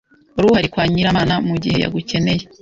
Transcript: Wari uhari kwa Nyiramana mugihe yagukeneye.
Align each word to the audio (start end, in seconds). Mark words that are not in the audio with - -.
Wari 0.35 0.47
uhari 0.51 0.67
kwa 0.73 0.83
Nyiramana 0.93 1.35
mugihe 1.47 1.77
yagukeneye. 1.83 2.43